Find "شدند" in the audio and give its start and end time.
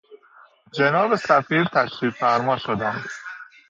2.57-3.07